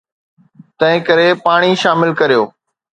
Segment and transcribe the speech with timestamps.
[0.79, 2.43] تنهنڪري پاڻي شامل ڪريو.